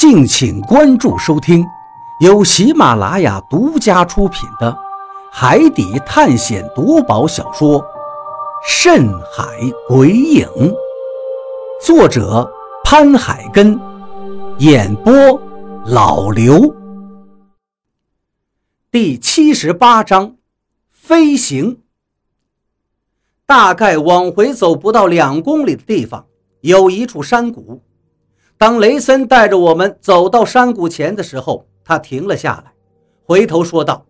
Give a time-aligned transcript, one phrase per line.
[0.00, 1.62] 敬请关注收听，
[2.20, 4.72] 由喜马拉雅独家出品的
[5.30, 7.78] 《海底探险夺宝小说》
[8.66, 9.44] 《深海
[9.86, 10.46] 鬼影》，
[11.84, 12.50] 作者
[12.82, 13.78] 潘海根，
[14.56, 15.12] 演播
[15.84, 16.74] 老刘。
[18.90, 20.36] 第七十八章，
[20.88, 21.82] 飞行。
[23.44, 26.24] 大概往回走不到两公里的地方，
[26.62, 27.82] 有一处山谷。
[28.60, 32.74] 当雷森带着我们走到山谷前的时候，他停了下来，
[33.24, 34.04] 回头说道：“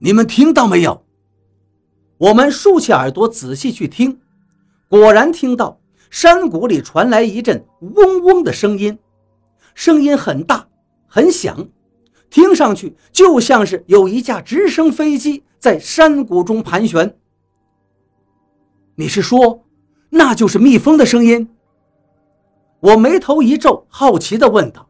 [0.00, 1.04] 你们听到没有？”
[2.16, 4.20] 我们竖起耳朵仔细去听，
[4.88, 8.98] 果然听到山谷里传来一阵嗡嗡的声音，
[9.74, 10.66] 声音很大
[11.06, 11.68] 很响，
[12.30, 17.18] 听上去就像是有一架直升飞机在山谷中盘旋。
[18.94, 19.62] 你是说，
[20.08, 21.50] 那就是蜜蜂的声音？
[22.86, 24.88] 我眉头一皱，好奇地问道：“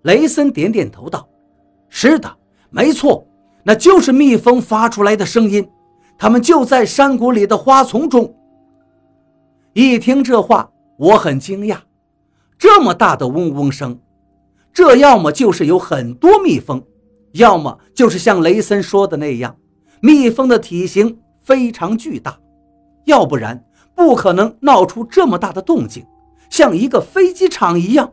[0.00, 1.28] 雷森点点头道
[1.90, 2.38] ：‘是的，
[2.70, 3.26] 没错，
[3.64, 5.68] 那就是蜜蜂发出来的声音。
[6.16, 8.34] 它们就在山谷里的花丛中。’
[9.74, 11.76] 一听这话，我很惊讶，
[12.56, 14.00] 这么大的嗡嗡声，
[14.72, 16.82] 这要么就是有很多蜜蜂，
[17.32, 19.54] 要么就是像雷森说的那样，
[20.00, 22.38] 蜜蜂的体型非常巨大，
[23.04, 23.62] 要不然
[23.94, 26.02] 不可能闹出这么大的动静。”
[26.52, 28.12] 像一个飞机场一样。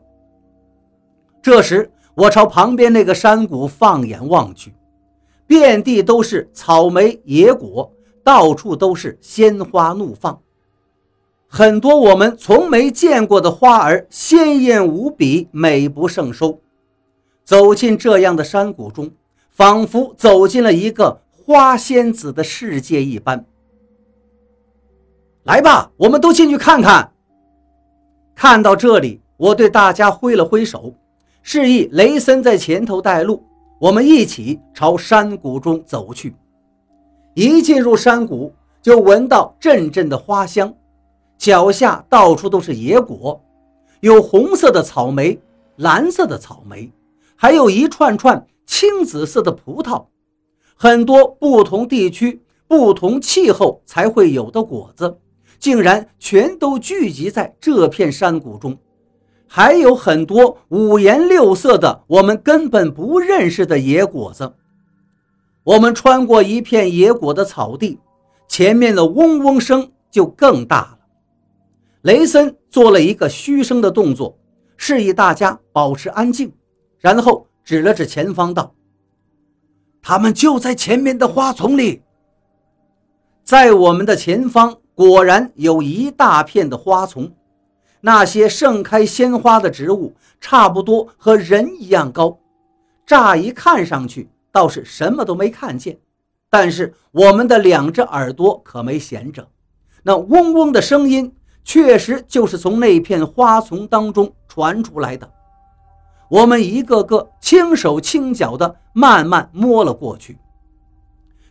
[1.42, 4.74] 这时，我朝旁边那个山谷放眼望去，
[5.46, 7.92] 遍地都是草莓、野果，
[8.24, 10.40] 到处都是鲜花怒放，
[11.50, 16.62] 很多我们从没见过的花儿，鲜艳无比，美不胜收。
[17.44, 19.12] 走进这样的山谷中，
[19.50, 23.46] 仿佛走进了一个花仙子的世界一般。
[25.44, 27.12] 来吧，我们都进去看看。
[28.42, 30.94] 看到这里，我对大家挥了挥手，
[31.44, 33.44] 示意雷森在前头带路，
[33.82, 36.34] 我们一起朝山谷中走去。
[37.34, 40.74] 一进入山谷，就闻到阵阵的花香，
[41.38, 43.44] 脚下到处都是野果，
[44.00, 45.38] 有红色的草莓、
[45.76, 46.90] 蓝色的草莓，
[47.36, 50.06] 还有一串串青紫色的葡萄，
[50.76, 55.18] 很多不同地区、不同气候才会有的果子。
[55.60, 58.78] 竟然全都聚集在这片山谷中，
[59.46, 64.54] 还有很多五颜六色的我们根本不认识的野果子。
[65.64, 68.00] 我们穿过一片野果的草地，
[68.48, 71.00] 前面的嗡嗡声就更大了。
[72.04, 74.38] 雷森做了一个嘘声的动作，
[74.78, 76.54] 示意大家保持安静，
[77.00, 78.74] 然后指了指前方道
[80.02, 82.02] ：“他们就在前面的花丛里，
[83.44, 87.32] 在我们的前方。”果然有一大片的花丛，
[88.02, 92.38] 那些盛开鲜花的植物差不多和人一样高。
[93.06, 95.98] 乍一看上去倒是什么都没看见，
[96.50, 99.48] 但是我们的两只耳朵可没闲着，
[100.04, 101.34] 那嗡嗡的声音
[101.64, 105.32] 确实就是从那片花丛当中传出来的。
[106.30, 110.38] 我们一个个轻手轻脚地慢慢摸了过去，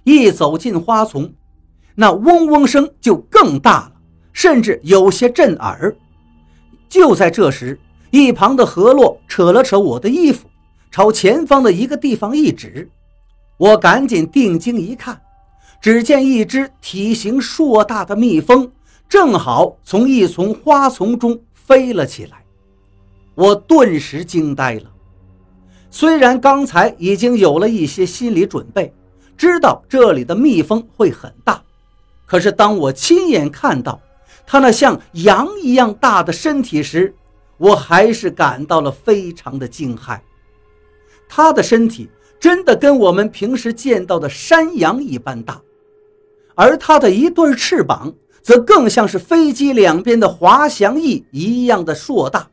[0.05, 1.33] 一走进花丛。
[2.01, 3.93] 那嗡嗡声就更大了，
[4.33, 5.97] 甚至有些震耳。
[6.89, 7.77] 就在这时，
[8.13, 10.47] 一旁的何洛扯了扯我的衣服，
[10.93, 12.89] 朝前方的一个地方一指。
[13.57, 15.21] 我赶紧定睛一看，
[15.81, 18.71] 只见一只体型硕大的蜜蜂
[19.09, 22.45] 正好从一丛花丛中飞了起来。
[23.35, 24.85] 我顿时惊呆了。
[25.91, 28.95] 虽然刚才已经有了一些心理准备，
[29.37, 31.61] 知道这里的蜜蜂会很大。
[32.29, 33.99] 可是，当我亲眼看到
[34.47, 37.15] 它那像羊一样大的身体时，
[37.57, 40.21] 我还是感到了非常的惊骇。
[41.27, 42.09] 它的身体
[42.39, 45.59] 真的跟我们平时见到的山羊一般大，
[46.55, 48.13] 而它的一对翅膀
[48.43, 52.47] 则更像是飞机两边的滑翔翼一样的硕大，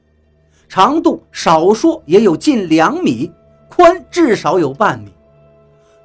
[0.69, 3.29] 长度少说也有近两米，
[3.69, 5.11] 宽至少有半米。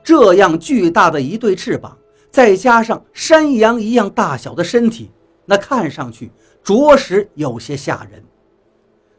[0.03, 1.97] 这样巨大的一对翅膀。
[2.31, 5.11] 再加上山羊一样大小的身体，
[5.45, 6.31] 那看上去
[6.63, 8.23] 着实有些吓人。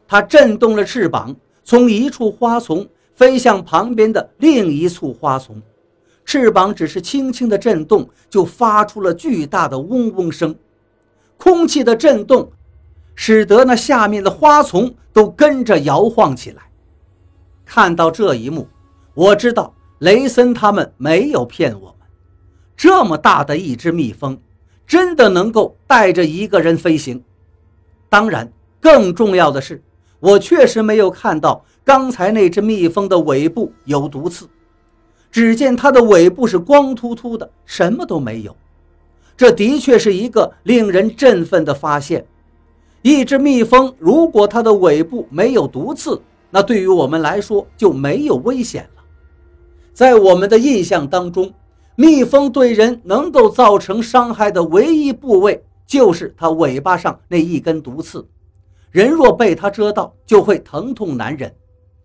[0.08, 5.60] 它震动了翅膀，从一处花丛飞向旁边的另一簇花丛，
[6.24, 10.54] 翅膀只是轻轻的震动，就发出了巨大的嗡嗡声。
[11.36, 12.50] 空气的震动，
[13.14, 16.62] 使得那下面的花丛都跟着摇晃起来。
[17.64, 18.68] 看到这一幕，
[19.14, 21.94] 我知道雷森他们没有骗我。
[22.76, 24.38] 这么大的一只蜜蜂，
[24.86, 27.22] 真的能够带着一个人飞行？
[28.08, 29.82] 当然，更重要的是，
[30.20, 34.48] 我确实没有看到刚才那只蜜蜂的尾部有毒刺。
[35.30, 38.54] 只见它的尾部是光秃秃的，什么都没有。
[39.34, 42.26] 这的确是一个令人振奋的发现。
[43.00, 46.20] 一只蜜蜂，如果它的尾部没有毒刺，
[46.50, 49.02] 那对于我们来说就没有危险了。
[49.94, 51.52] 在我们的印象当中，
[51.94, 58.26] 蜜蜂对人能够造成伤害的唯一部位就是它尾巴上那一根毒刺，
[58.90, 61.54] 人若被它蛰到，就会疼痛难忍。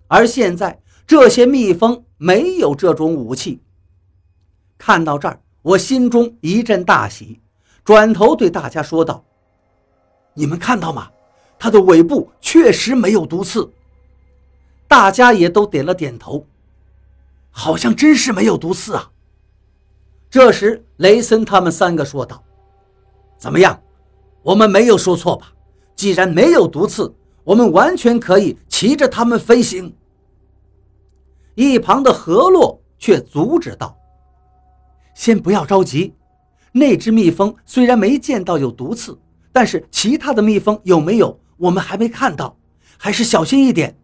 [0.07, 3.61] 而现在，这些蜜蜂没有这种武器。
[4.77, 7.39] 看到这儿，我心中一阵大喜，
[7.83, 9.23] 转头对大家说道
[10.35, 11.09] ：“你们看到吗？
[11.57, 13.71] 它的尾部确实没有毒刺。”
[14.87, 16.45] 大家也都点了点头，
[17.49, 19.11] 好像真是没有毒刺啊。
[20.29, 22.43] 这时，雷森他们三个说道
[23.39, 23.81] ：“怎么样？
[24.43, 25.53] 我们没有说错吧？
[25.95, 27.13] 既然没有毒刺，
[27.43, 29.95] 我们完全可以骑着它们飞行。”
[31.55, 33.97] 一旁的何洛却阻止道
[35.15, 36.13] ：“先不要着急，
[36.71, 39.17] 那只蜜蜂虽然没见到有毒刺，
[39.51, 42.55] 但是其他的蜜蜂有没有，我们还没看到，
[42.97, 43.97] 还是小心一点。”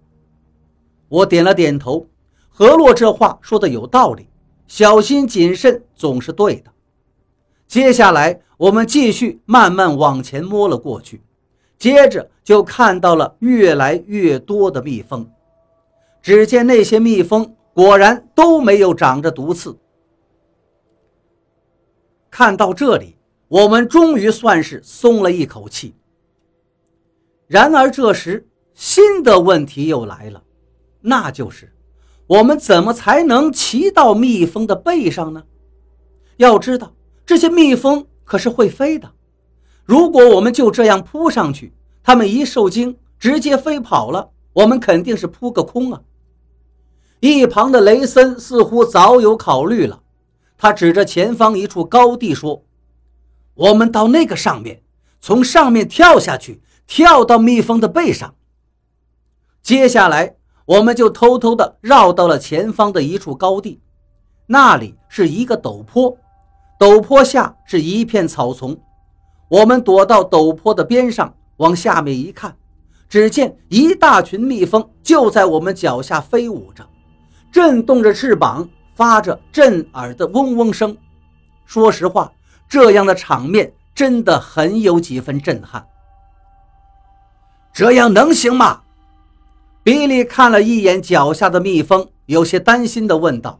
[1.10, 2.08] 我点了点头。
[2.50, 4.28] 何洛这话说的有道理，
[4.68, 6.72] 小心谨慎总是对的。
[7.68, 11.22] 接下来，我们继续慢慢往前摸了过去，
[11.78, 15.30] 接着就看到了越来越多的蜜蜂。
[16.22, 19.78] 只见那些蜜蜂果然都没有长着毒刺。
[22.32, 23.16] 看到这里，
[23.48, 25.94] 我们终于算是松了一口气。
[27.48, 30.42] 然而这时，新的问题又来了，
[31.02, 31.72] 那就是
[32.28, 35.44] 我们怎么才能骑到蜜蜂的背上呢？
[36.38, 36.94] 要知道，
[37.26, 39.12] 这些蜜蜂可是会飞的。
[39.86, 46.02] 如果我们就这样扑上去，它们一受惊，直接飞跑了，我们肯定是扑个空啊！
[47.20, 50.02] 一旁的雷森似乎早有考虑了，
[50.58, 52.64] 他指着前方一处高地说
[53.56, 54.82] ：“我们到那个上面，
[55.22, 58.36] 从上面跳下去，跳到蜜蜂的背上。
[59.62, 63.82] 接下来，我们就偷偷地绕到了前方的一处高地，
[64.46, 66.18] 那里是一个陡坡，
[66.80, 68.78] 陡坡下是一片草丛。
[69.50, 72.56] 我们躲到陡坡的边上，往下面一看，
[73.10, 76.88] 只见一大群蜜蜂就在我们脚下飞舞着。”
[77.52, 80.98] 震动着翅膀，发着震耳的嗡嗡声。
[81.66, 82.32] 说实话，
[82.68, 85.86] 这样的场面真的很有几分震撼。
[87.74, 88.83] 这样能行吗？
[89.84, 93.60] 比利看了一眼脚下的蜜蜂，有些担心地问道：“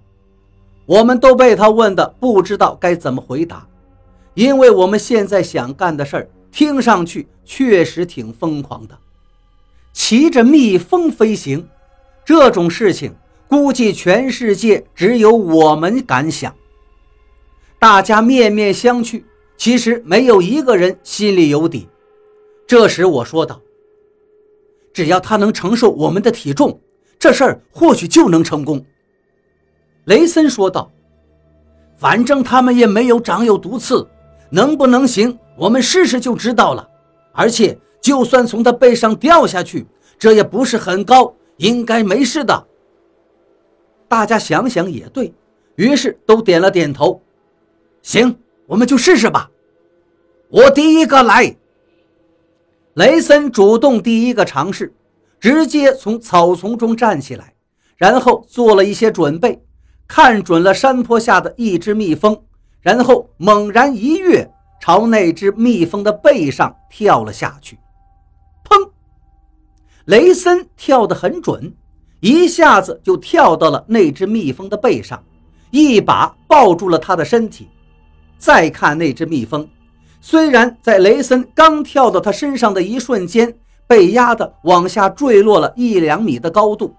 [0.88, 3.68] 我们都被他问的不知道该怎么回答，
[4.34, 8.98] 因为我们现在想干的事儿，听上去确实挺疯狂的。
[9.92, 11.68] 骑着蜜蜂飞行，
[12.26, 13.14] 这种事情。”
[13.46, 16.56] 估计全世界只有我们敢想。
[17.78, 19.22] 大家面面相觑，
[19.58, 21.88] 其实没有一个人心里有底。
[22.66, 23.62] 这时我说道
[24.94, 26.80] ：“只要他能承受我们的体重，
[27.18, 28.86] 这事儿或许就能成功。”
[30.06, 30.92] 雷森说道
[31.98, 34.08] ：“反正他们也没有长有毒刺，
[34.50, 36.88] 能不能行，我们试试就知道了。
[37.32, 39.88] 而且，就算从他背上掉下去，
[40.20, 42.68] 这也不是很高，应该没事的。”
[44.08, 45.34] 大家想想也对，
[45.76, 47.20] 于是都点了点头。
[48.04, 49.50] 行，我们就试试吧。
[50.50, 51.56] 我第一个来。
[52.96, 54.94] 雷森主动第一个尝试，
[55.40, 57.56] 直接从草丛中站起来，
[57.98, 59.64] 然后做了一些准备，
[60.08, 62.40] 看准了山坡下的一只蜜蜂，
[62.82, 64.48] 然后猛然一跃，
[64.80, 67.80] 朝那只蜜蜂的背上跳了下去。
[68.64, 68.92] 砰！
[70.06, 71.74] 雷森跳得很准。
[72.20, 75.22] 一下子就跳到了那只蜜蜂的背上，
[75.72, 77.68] 一把抱住了它的身体。
[78.38, 79.68] 再看那只蜜蜂，
[80.26, 83.54] 虽然在雷森刚跳到他身上的一瞬间
[83.86, 86.96] 被压得往下坠落了一两米的高度，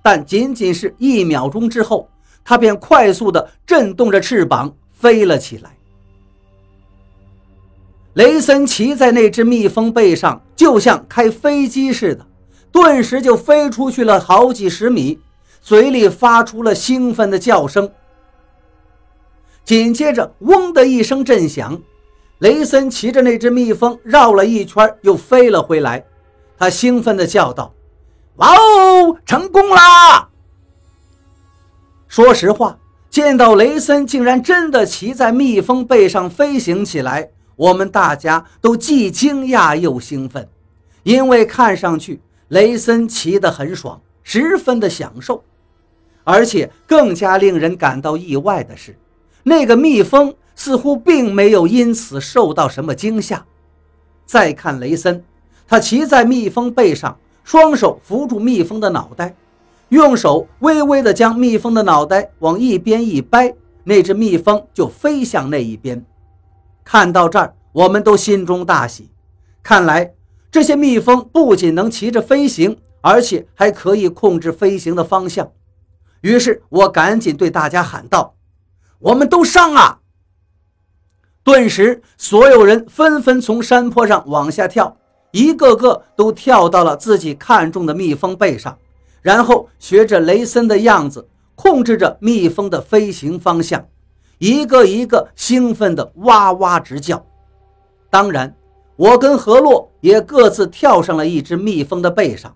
[0.00, 2.08] 但仅仅是一秒钟之后，
[2.44, 5.76] 它便快速地震动着翅膀飞了起来。
[8.14, 12.24] 雷森骑在那只蜜蜂背上，就像开飞机似的。
[12.70, 15.18] 顿时就飞出去了好几十米，
[15.60, 17.90] 嘴里发出了兴奋的叫声。
[19.64, 21.82] 紧接着，嗡的一声震响，
[22.38, 26.04] 雷森骑着那只蜜蜂绕了一圈，又飞了回来。
[26.56, 27.74] 他兴奋地叫道
[28.36, 30.28] ：“哇哦，成功啦！”
[32.06, 32.78] 说实话，
[33.10, 40.48] 见到雷森竟然真的骑在蜜蜂背上飞行起来，我们大家都既惊讶又兴奋，
[41.02, 42.20] 因为看上去。
[42.48, 45.44] 雷森骑得很爽，十分的享受。
[46.24, 48.96] 而且更加令人感到意外的是，
[49.42, 53.46] 那个蜜蜂似乎并没有因此受到什么惊吓。
[54.26, 55.22] 再看雷森，
[55.68, 59.36] 他骑在蜜蜂背上，双手扶住蜜蜂的脑袋，
[59.90, 66.04] 用手微微地将蜜蜂的脑袋往一边一掰，那只蜜蜂就飞向那一边。
[66.84, 69.08] 看到这儿，我们都心中大喜。
[69.62, 70.12] 看来
[70.50, 75.52] 这些蜜蜂不仅能骑着飞行，而且还可以控制飞行的方向。
[76.22, 78.34] 于是我赶紧对大家喊道
[78.98, 80.00] ：“我们都上啊！”
[81.48, 84.94] 顿时，所有人纷纷从山坡上往下跳，
[85.30, 88.76] 一个个都跳到了自己看中的蜜蜂背上，
[89.22, 93.82] 然后学着雷森的样子，控制着蜜蜂的飞行方向，
[94.36, 97.24] 一个一个兴奋地哇哇直叫。
[98.10, 98.54] 当然，
[98.96, 102.54] 我跟何洛也各自跳上了一只蜜蜂的背上。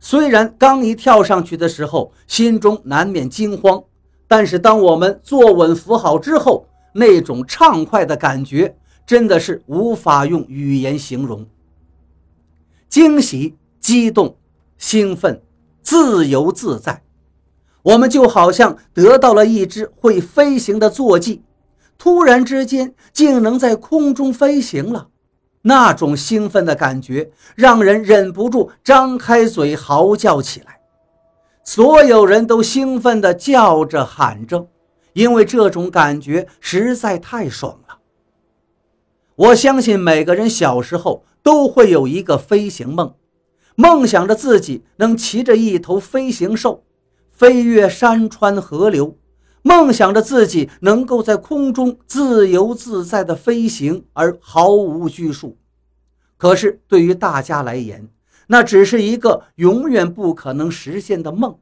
[0.00, 3.82] 虽然刚一跳上去的时候，心中难免惊慌，
[4.26, 8.76] 但是当我们坐稳扶好之后，那种畅快的感觉
[9.06, 11.46] 真的是无法用语言形容。
[12.88, 14.36] 惊喜、激动、
[14.76, 15.42] 兴奋、
[15.82, 17.02] 自由自在，
[17.82, 21.42] 我们就好像得到了一只会飞行的坐骑，
[21.96, 25.08] 突然之间竟能在空中飞行了。
[25.62, 30.80] 那种兴奋的感觉让人忍不住张开嘴嚎叫起来，
[31.64, 34.68] 所有人都兴奋地叫着喊着，
[35.18, 37.98] 因为这种感觉实在太爽了。
[39.34, 43.16] 我相信每个人小时候都会有一个飞行梦，
[43.74, 46.84] 梦想着自己能骑着一头飞行兽，
[47.32, 49.18] 飞越山川河流，
[49.62, 55.58] 梦想着自己能够在空中自由自在地飞行而毫无拘束。
[56.36, 58.08] 可是对于大家来言，
[58.46, 61.58] 那只是一个永远不可能实现的梦。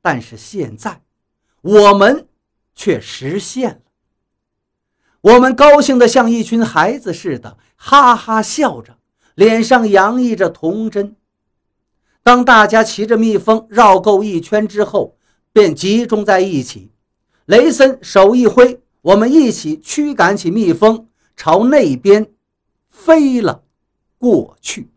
[0.00, 1.02] 但是现在，
[1.60, 2.26] 我们
[2.78, 3.80] 却实现了。
[5.20, 8.98] 我们高兴得像一群孩子似的，哈哈笑着，
[9.34, 11.16] 脸上洋溢着童真。
[12.22, 15.16] 当大家骑着蜜蜂绕够一圈之后，
[15.52, 16.92] 便集中在一起。
[17.46, 22.30] 雷森手一挥，我们一起驱赶起蜜蜂，朝那边
[22.88, 23.64] 飞了。
[24.18, 24.90] 过去。